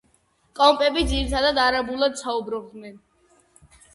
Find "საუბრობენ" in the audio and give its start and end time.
2.23-2.97